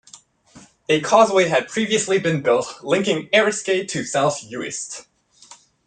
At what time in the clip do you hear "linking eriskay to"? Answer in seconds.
2.83-4.03